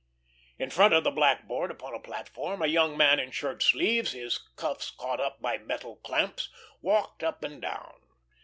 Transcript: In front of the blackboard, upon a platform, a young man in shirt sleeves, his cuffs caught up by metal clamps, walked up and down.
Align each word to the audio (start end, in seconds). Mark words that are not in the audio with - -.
In 0.57 0.71
front 0.71 0.95
of 0.95 1.03
the 1.03 1.11
blackboard, 1.11 1.69
upon 1.69 1.93
a 1.93 1.99
platform, 1.99 2.63
a 2.63 2.65
young 2.65 2.97
man 2.97 3.19
in 3.19 3.29
shirt 3.29 3.61
sleeves, 3.61 4.13
his 4.13 4.39
cuffs 4.55 4.89
caught 4.89 5.19
up 5.19 5.39
by 5.43 5.59
metal 5.59 5.97
clamps, 5.97 6.49
walked 6.81 7.23
up 7.23 7.43
and 7.43 7.61
down. 7.61 7.99